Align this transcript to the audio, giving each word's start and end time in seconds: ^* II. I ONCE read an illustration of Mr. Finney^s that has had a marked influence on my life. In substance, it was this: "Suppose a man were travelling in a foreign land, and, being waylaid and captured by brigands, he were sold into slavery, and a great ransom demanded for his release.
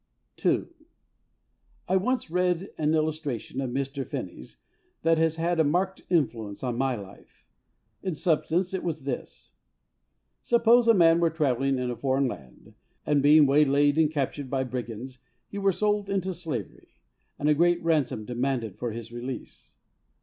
^* 0.37 0.43
II. 0.43 0.65
I 1.87 1.95
ONCE 1.95 2.31
read 2.31 2.69
an 2.79 2.95
illustration 2.95 3.61
of 3.61 3.69
Mr. 3.69 4.03
Finney^s 4.03 4.55
that 5.03 5.19
has 5.19 5.35
had 5.35 5.59
a 5.59 5.63
marked 5.63 6.01
influence 6.09 6.63
on 6.63 6.75
my 6.75 6.95
life. 6.95 7.45
In 8.01 8.15
substance, 8.15 8.73
it 8.73 8.83
was 8.83 9.03
this: 9.03 9.51
"Suppose 10.41 10.87
a 10.87 10.95
man 10.95 11.19
were 11.19 11.29
travelling 11.29 11.77
in 11.77 11.91
a 11.91 11.95
foreign 11.95 12.27
land, 12.27 12.73
and, 13.05 13.21
being 13.21 13.45
waylaid 13.45 13.99
and 13.99 14.09
captured 14.09 14.49
by 14.49 14.63
brigands, 14.63 15.19
he 15.47 15.59
were 15.59 15.71
sold 15.71 16.09
into 16.09 16.33
slavery, 16.33 16.95
and 17.37 17.47
a 17.47 17.53
great 17.53 17.79
ransom 17.83 18.25
demanded 18.25 18.79
for 18.79 18.91
his 18.93 19.11
release. 19.11 19.75